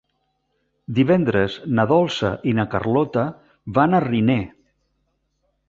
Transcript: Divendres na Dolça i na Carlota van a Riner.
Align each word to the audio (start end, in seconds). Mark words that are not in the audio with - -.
Divendres 0.99 1.57
na 1.81 1.85
Dolça 1.91 2.33
i 2.51 2.55
na 2.61 2.67
Carlota 2.73 3.27
van 3.79 3.93
a 3.93 4.03
Riner. 4.09 4.43